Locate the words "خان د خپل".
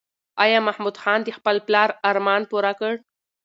1.03-1.55